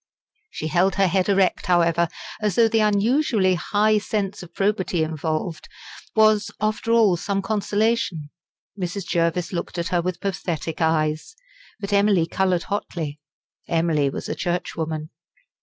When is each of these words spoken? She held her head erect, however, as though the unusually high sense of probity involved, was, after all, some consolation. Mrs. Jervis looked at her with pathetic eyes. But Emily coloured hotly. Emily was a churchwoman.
She 0.49 0.65
held 0.69 0.95
her 0.95 1.05
head 1.05 1.29
erect, 1.29 1.67
however, 1.67 2.07
as 2.41 2.55
though 2.55 2.67
the 2.67 2.79
unusually 2.79 3.53
high 3.53 3.99
sense 3.99 4.41
of 4.41 4.51
probity 4.55 5.03
involved, 5.03 5.69
was, 6.15 6.49
after 6.59 6.91
all, 6.91 7.17
some 7.17 7.43
consolation. 7.43 8.31
Mrs. 8.75 9.05
Jervis 9.05 9.53
looked 9.53 9.77
at 9.77 9.89
her 9.89 10.01
with 10.01 10.19
pathetic 10.19 10.81
eyes. 10.81 11.35
But 11.79 11.93
Emily 11.93 12.25
coloured 12.25 12.63
hotly. 12.63 13.19
Emily 13.67 14.09
was 14.09 14.27
a 14.27 14.33
churchwoman. 14.33 15.11